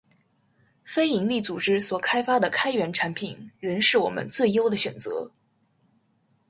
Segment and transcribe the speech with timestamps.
[0.83, 5.31] 非营利组织所开发的开源产品，仍是我们最优的选择